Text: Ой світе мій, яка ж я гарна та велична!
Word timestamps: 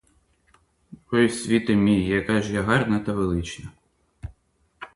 Ой 1.11 1.29
світе 1.29 1.75
мій, 1.75 2.07
яка 2.07 2.41
ж 2.41 2.53
я 2.53 2.63
гарна 2.63 2.99
та 2.99 3.13
велична! 3.13 3.69